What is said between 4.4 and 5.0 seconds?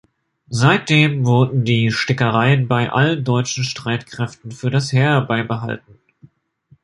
für das